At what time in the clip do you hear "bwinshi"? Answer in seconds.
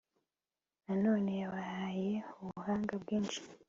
3.03-3.39